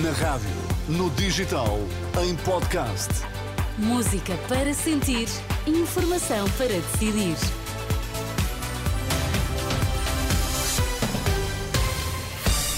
[0.00, 0.48] Na rádio,
[0.88, 1.78] no digital,
[2.24, 3.10] em podcast.
[3.76, 5.28] Música para sentir,
[5.66, 7.36] informação para decidir.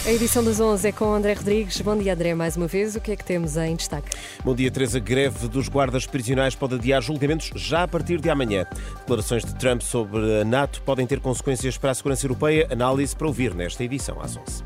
[0.04, 1.80] A edição das 11 é com André Rodrigues.
[1.82, 2.96] Bom dia, André, mais uma vez.
[2.96, 4.10] O que é que temos em destaque?
[4.44, 4.98] Bom dia, Teresa.
[4.98, 8.66] Greve dos guardas prisionais pode adiar julgamentos já a partir de amanhã.
[8.98, 12.66] Declarações de Trump sobre a NATO podem ter consequências para a segurança europeia.
[12.72, 14.63] Análise para ouvir nesta edição às 11.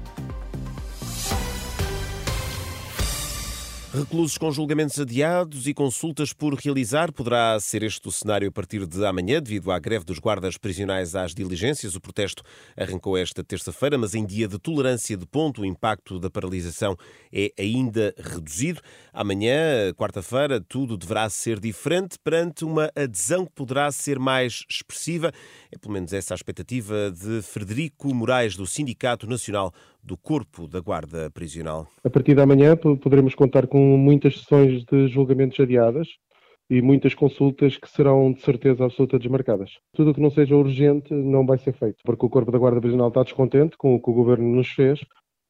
[3.91, 7.11] Reclusos com julgamentos adiados e consultas por realizar.
[7.11, 11.15] Poderá ser este o cenário a partir de amanhã, devido à greve dos guardas prisionais
[11.15, 11.95] às diligências.
[11.95, 12.43] O protesto
[12.77, 16.99] arrancou esta terça-feira, mas em dia de tolerância de ponto, o impacto da paralisação
[17.33, 18.83] é ainda reduzido.
[19.11, 25.33] Amanhã, quarta-feira, tudo deverá ser diferente perante uma adesão que poderá ser mais expressiva.
[25.73, 29.73] É pelo menos essa a expectativa de Frederico Moraes, do Sindicato Nacional
[30.09, 31.87] do Corpo da Guarda Prisional.
[32.03, 36.09] A partir de amanhã poderemos contar com muitas sessões de julgamentos adiadas
[36.71, 39.71] e muitas consultas que serão de certeza absoluta desmarcadas.
[39.95, 42.81] Tudo o que não seja urgente não vai ser feito, porque o Corpo da Guarda
[42.81, 44.99] Prisional está descontente com o que o Governo nos fez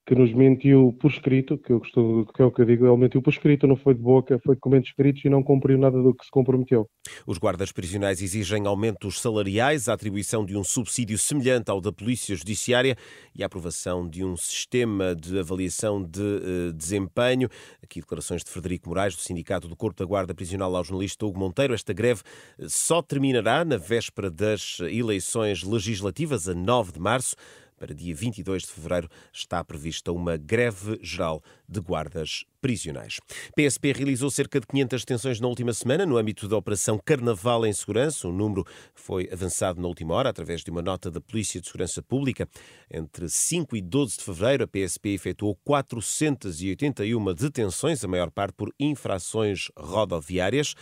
[0.09, 2.97] que nos mentiu por escrito, que, eu costumo, que é o que eu digo, ele
[2.97, 6.03] mentiu por escrito, não foi de boca, foi de comentos escritos e não cumpriu nada
[6.03, 6.89] do que se comprometeu.
[7.27, 12.34] Os guardas prisionais exigem aumentos salariais, a atribuição de um subsídio semelhante ao da Polícia
[12.34, 12.97] Judiciária
[13.36, 17.51] e a aprovação de um sistema de avaliação de uh, desempenho.
[17.83, 21.39] Aqui declarações de Frederico Moraes, do Sindicato do Corpo da Guarda Prisional, ao jornalista Hugo
[21.39, 21.75] Monteiro.
[21.75, 22.23] Esta greve
[22.59, 27.36] eh, só terminará na véspera das eleições legislativas, a 9 de março.
[27.78, 33.20] Para dia 22 de fevereiro está prevista uma greve geral de guardas prisionais.
[33.54, 37.72] PSP realizou cerca de 500 detenções na última semana no âmbito da Operação Carnaval em
[37.72, 38.26] Segurança.
[38.26, 42.02] O número foi avançado na última hora através de uma nota da Polícia de Segurança
[42.02, 42.48] Pública.
[42.90, 48.74] Entre 5 e 12 de fevereiro, a PSP efetuou 481 detenções, a maior parte por
[48.78, 50.74] infrações rodoviárias.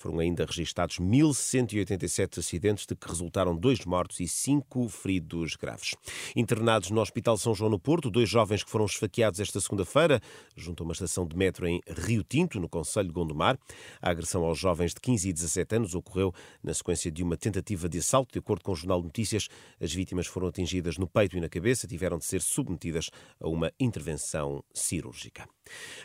[0.00, 5.94] Foram ainda registados 1.187 acidentes, de que resultaram dois mortos e cinco feridos graves.
[6.34, 10.18] Internados no Hospital São João no Porto, dois jovens que foram esfaqueados esta segunda-feira,
[10.56, 13.58] junto a uma estação de metro em Rio Tinto, no Conselho de Gondomar.
[14.00, 16.32] A agressão aos jovens de 15 e 17 anos ocorreu
[16.64, 18.32] na sequência de uma tentativa de assalto.
[18.32, 21.48] De acordo com o Jornal de Notícias, as vítimas foram atingidas no peito e na
[21.50, 25.46] cabeça, tiveram de ser submetidas a uma intervenção cirúrgica.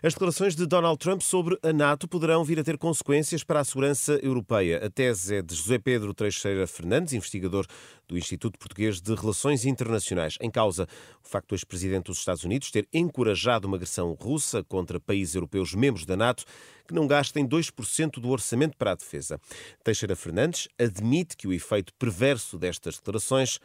[0.03, 3.63] As declarações de Donald Trump sobre a NATO poderão vir a ter consequências para a
[3.63, 3.84] segurança
[4.21, 4.85] europeia.
[4.85, 7.65] A tese é de José Pedro Teixeira Fernandes, investigador
[8.07, 10.37] do Instituto Português de Relações Internacionais.
[10.41, 10.87] Em causa,
[11.23, 15.73] o facto do ex-presidente dos Estados Unidos ter encorajado uma agressão russa contra países europeus
[15.75, 16.45] membros da NATO
[16.87, 19.39] que não gastem 2% do orçamento para a defesa.
[19.83, 23.59] Teixeira Fernandes admite que o efeito perverso destas declarações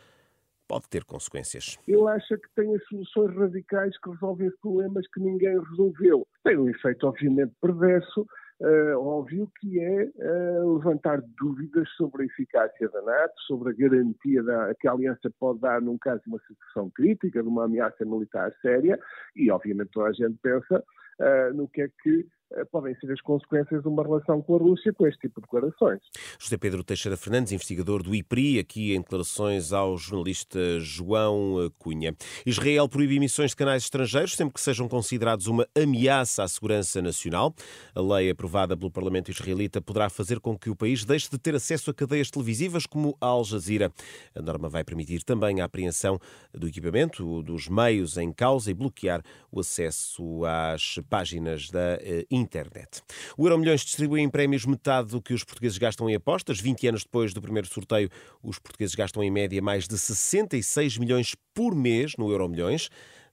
[0.71, 1.77] pode ter consequências.
[1.89, 6.25] Ele acha que tem as soluções radicais que resolvem problemas que ninguém resolveu.
[6.45, 8.25] Tem um efeito, obviamente, perverso,
[8.61, 14.43] Uh, óbvio que é uh, levantar dúvidas sobre a eficácia da NATO, sobre a garantia
[14.43, 18.05] da, que a aliança pode dar num caso de uma situação crítica, de uma ameaça
[18.05, 19.01] militar séria,
[19.35, 20.85] e obviamente toda a gente pensa
[21.21, 22.27] uh, no que é que
[22.71, 26.01] podem ser as consequências de uma relação com a Rússia com este tipo de declarações.
[26.39, 32.15] José Pedro Teixeira Fernandes, investigador do IPRI, aqui em declarações ao jornalista João eh, Cunha.
[32.45, 37.55] Israel proíbe emissões de canais estrangeiros sempre que sejam considerados uma ameaça à segurança nacional.
[37.95, 41.55] A lei aprovada pelo Parlamento israelita poderá fazer com que o país deixe de ter
[41.55, 43.93] acesso a cadeias televisivas como a Al Jazeera.
[44.35, 46.19] A norma vai permitir também a apreensão
[46.53, 49.23] do equipamento, dos meios em causa e bloquear
[49.53, 51.99] o acesso às páginas da
[52.31, 53.03] internet eh, internet.
[53.37, 56.61] O Euromilhões distribui em prémios metade do que os portugueses gastam em apostas.
[56.61, 58.09] 20 anos depois do primeiro sorteio,
[58.43, 62.89] os portugueses gastam em média mais de 66 milhões por mês no Euromilhões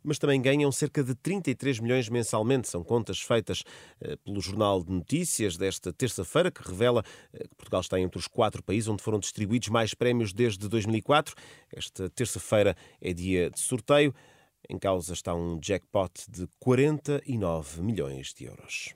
[0.08, 2.70] mas também ganham cerca de 33 milhões mensalmente.
[2.70, 3.64] São contas feitas
[4.00, 7.04] eh, pelo Jornal de Notícias desta terça-feira, que revela
[7.34, 11.36] eh, que Portugal está entre os quatro países onde foram distribuídos mais prémios desde 2004.
[11.76, 14.14] Esta terça-feira é dia de sorteio.
[14.70, 18.94] Em causa está um jackpot de 49 milhões de euros.